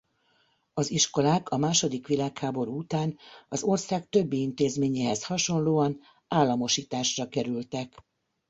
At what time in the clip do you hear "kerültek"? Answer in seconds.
7.27-8.05